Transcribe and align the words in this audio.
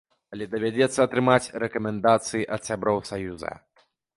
Але 0.35 0.45
давядзецца 0.53 0.99
атрымаць 1.05 1.51
рэкамендацыі 1.65 2.49
ад 2.57 2.61
сяброў 2.71 2.97
саюза. 3.15 3.51